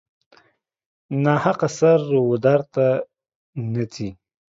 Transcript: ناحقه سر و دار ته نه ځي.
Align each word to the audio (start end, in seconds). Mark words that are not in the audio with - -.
ناحقه 1.23 1.67
سر 1.77 2.01
و 2.27 2.31
دار 2.43 2.61
ته 2.73 2.85
نه 3.71 3.83
ځي. 3.93 4.09